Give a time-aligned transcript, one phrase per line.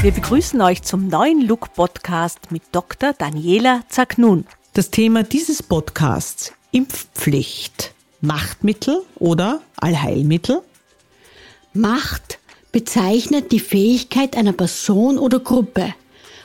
[0.00, 3.14] Wir begrüßen euch zum neuen Look Podcast mit Dr.
[3.14, 4.46] Daniela Zagnun.
[4.72, 7.94] Das Thema dieses Podcasts Impfpflicht.
[8.20, 10.62] Machtmittel oder Allheilmittel?
[11.72, 12.38] Macht
[12.70, 15.92] bezeichnet die Fähigkeit einer Person oder Gruppe,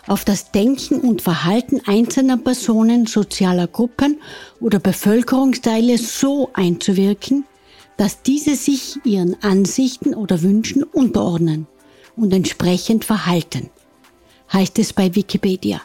[0.08, 4.20] auf das Denken und Verhalten einzelner Personen, sozialer Gruppen
[4.62, 7.46] oder Bevölkerungsteile so einzuwirken,
[7.98, 11.68] dass diese sich ihren Ansichten oder Wünschen unterordnen
[12.16, 13.70] und entsprechend verhalten,
[14.52, 15.82] heißt es bei Wikipedia.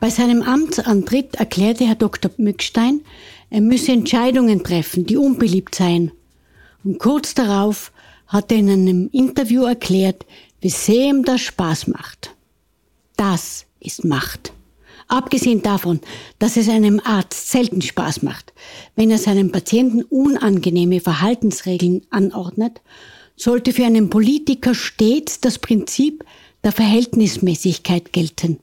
[0.00, 2.30] Bei seinem Amtsantritt erklärte Herr Dr.
[2.36, 3.00] Mückstein,
[3.50, 6.12] er müsse Entscheidungen treffen, die unbeliebt seien.
[6.82, 7.92] Und kurz darauf
[8.26, 10.26] hat er in einem Interview erklärt,
[10.60, 12.34] wie sehr ihm das Spaß macht.
[13.16, 14.52] Das ist Macht.
[15.08, 16.00] Abgesehen davon,
[16.38, 18.52] dass es einem Arzt selten Spaß macht,
[18.96, 22.80] wenn er seinen Patienten unangenehme Verhaltensregeln anordnet,
[23.36, 26.24] sollte für einen Politiker stets das Prinzip
[26.62, 28.60] der Verhältnismäßigkeit gelten.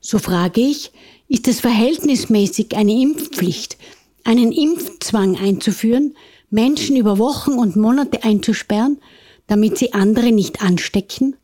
[0.00, 0.92] So frage ich,
[1.28, 3.78] ist es verhältnismäßig, eine Impfpflicht,
[4.24, 6.14] einen Impfzwang einzuführen,
[6.50, 8.98] Menschen über Wochen und Monate einzusperren,
[9.46, 11.36] damit sie andere nicht anstecken?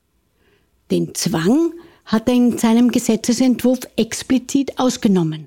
[0.91, 1.73] Den Zwang
[2.05, 5.47] hat er in seinem Gesetzesentwurf explizit ausgenommen.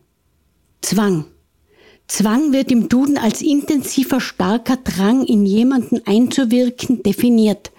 [0.82, 1.26] Zwang.
[2.14, 7.72] Zwang wird im Duden als intensiver, starker Drang, in jemanden einzuwirken, definiert.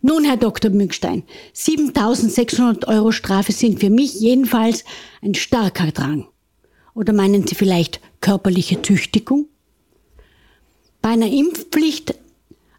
[0.00, 0.70] Nun, Herr Dr.
[0.70, 4.84] Mückstein, 7600 Euro Strafe sind für mich jedenfalls
[5.20, 6.26] ein starker Drang.
[6.94, 9.48] Oder meinen Sie vielleicht körperliche Züchtigung?
[11.02, 12.14] Bei einer Impfpflicht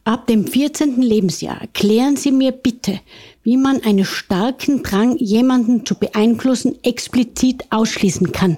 [0.06, 1.03] Ab dem 14.
[1.03, 3.00] Lebensjahr erklären Sie mir bitte,
[3.44, 8.58] wie man einen starken Drang, jemanden zu beeinflussen, explizit ausschließen kann.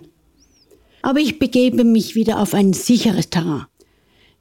[1.01, 3.65] Aber ich begebe mich wieder auf ein sicheres Terrain.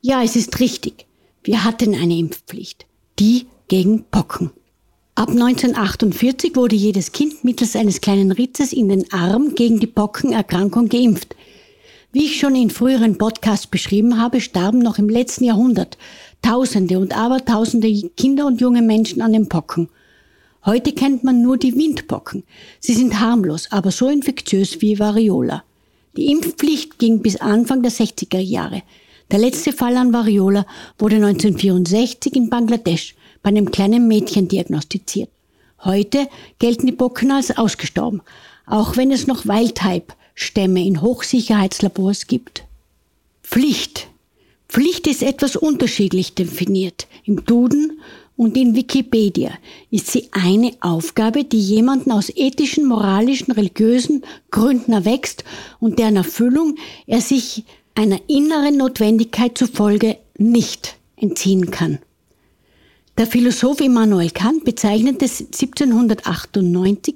[0.00, 1.06] Ja, es ist richtig.
[1.42, 2.86] Wir hatten eine Impfpflicht.
[3.18, 4.50] Die gegen Pocken.
[5.14, 10.88] Ab 1948 wurde jedes Kind mittels eines kleinen Ritzes in den Arm gegen die Pockenerkrankung
[10.88, 11.34] geimpft.
[12.12, 15.96] Wie ich schon in früheren Podcasts beschrieben habe, starben noch im letzten Jahrhundert
[16.42, 19.88] Tausende und Abertausende Kinder und junge Menschen an den Pocken.
[20.64, 22.44] Heute kennt man nur die Windpocken.
[22.80, 25.64] Sie sind harmlos, aber so infektiös wie Variola.
[26.16, 28.82] Die Impfpflicht ging bis Anfang der 60er Jahre.
[29.30, 30.66] Der letzte Fall an Variola
[30.98, 35.30] wurde 1964 in Bangladesch bei einem kleinen Mädchen diagnostiziert.
[35.84, 36.28] Heute
[36.58, 38.22] gelten die Pocken als ausgestorben,
[38.66, 42.64] auch wenn es noch Wildtype-Stämme in Hochsicherheitslabors gibt.
[43.42, 44.08] Pflicht
[44.68, 47.06] Pflicht ist etwas unterschiedlich definiert.
[47.24, 48.00] Im Duden
[48.36, 49.52] und in Wikipedia
[49.90, 55.44] ist sie eine Aufgabe, die jemanden aus ethischen, moralischen, religiösen Gründen erwächst
[55.80, 56.76] und deren Erfüllung
[57.06, 57.64] er sich
[57.94, 61.98] einer inneren Notwendigkeit zufolge nicht entziehen kann.
[63.16, 67.14] Der Philosoph Immanuel Kant bezeichnete 1798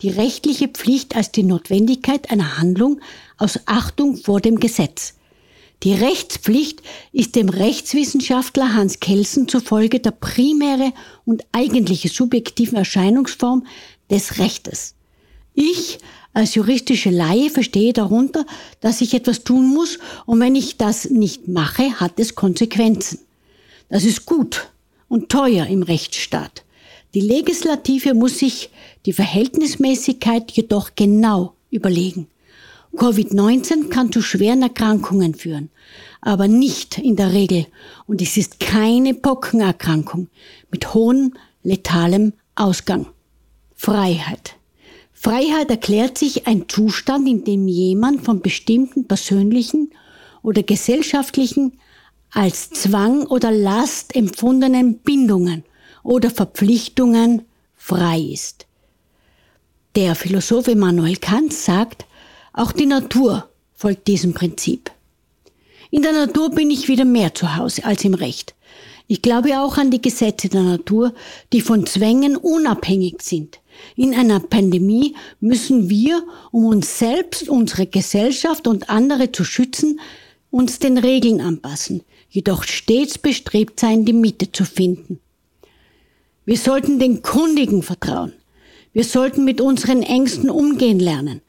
[0.00, 3.00] die rechtliche Pflicht als die Notwendigkeit einer Handlung
[3.36, 5.12] aus Achtung vor dem Gesetz.
[5.82, 6.80] Die Rechtspflicht
[7.12, 10.92] ist dem Rechtswissenschaftler Hans Kelsen zufolge der primäre
[11.24, 13.66] und eigentliche subjektive Erscheinungsform
[14.08, 14.94] des Rechtes.
[15.54, 15.98] Ich
[16.34, 18.46] als juristische Laie verstehe darunter,
[18.80, 23.18] dass ich etwas tun muss und wenn ich das nicht mache, hat es Konsequenzen.
[23.88, 24.70] Das ist gut
[25.08, 26.64] und teuer im Rechtsstaat.
[27.12, 28.70] Die Legislative muss sich
[29.04, 32.28] die Verhältnismäßigkeit jedoch genau überlegen.
[32.96, 35.70] Covid-19 kann zu schweren Erkrankungen führen,
[36.20, 37.66] aber nicht in der Regel.
[38.06, 40.28] Und es ist keine Pockenerkrankung
[40.70, 43.06] mit hohem letalem Ausgang.
[43.74, 44.56] Freiheit.
[45.12, 49.90] Freiheit erklärt sich ein Zustand, in dem jemand von bestimmten persönlichen
[50.42, 51.78] oder gesellschaftlichen
[52.30, 55.64] als Zwang oder Last empfundenen Bindungen
[56.02, 57.42] oder Verpflichtungen
[57.76, 58.66] frei ist.
[59.94, 62.06] Der Philosoph Immanuel Kant sagt,
[62.52, 64.90] auch die Natur folgt diesem Prinzip.
[65.90, 68.54] In der Natur bin ich wieder mehr zu Hause als im Recht.
[69.08, 71.12] Ich glaube auch an die Gesetze der Natur,
[71.52, 73.60] die von Zwängen unabhängig sind.
[73.96, 80.00] In einer Pandemie müssen wir, um uns selbst, unsere Gesellschaft und andere zu schützen,
[80.50, 85.18] uns den Regeln anpassen, jedoch stets bestrebt sein, die Mitte zu finden.
[86.44, 88.32] Wir sollten den Kundigen vertrauen.
[88.92, 91.40] Wir sollten mit unseren Ängsten umgehen lernen.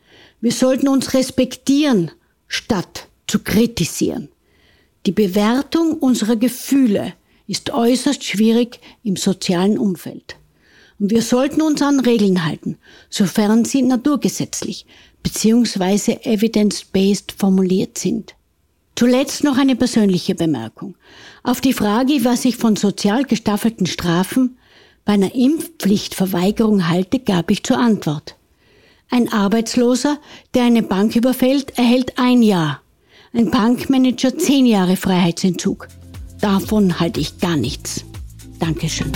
[0.44, 2.12] Wir sollten uns respektieren,
[2.50, 4.28] statt zu kritisieren.
[5.06, 7.14] Die Bewertung unserer Gefühle
[7.48, 10.36] ist äußerst schwierig im sozialen Umfeld.
[11.00, 12.78] Und wir sollten uns an Regeln halten,
[13.10, 14.86] sofern sie naturgesetzlich
[15.24, 16.18] bzw.
[16.24, 18.36] evidence-based formuliert sind.
[18.98, 20.96] Zuletzt noch eine persönliche Bemerkung.
[21.44, 24.58] Auf die Frage, was ich von sozial gestaffelten Strafen
[25.06, 28.36] bei einer Impfpflichtverweigerung halte, gab ich zur Antwort.
[29.14, 30.18] Ein Arbeitsloser,
[30.56, 32.82] der eine Bank überfällt, erhält ein Jahr.
[33.32, 35.88] Ein Bankmanager zehn Jahre Freiheitsentzug.
[36.42, 38.06] Davon halte ich gar nichts.
[38.58, 39.12] Dankeschön.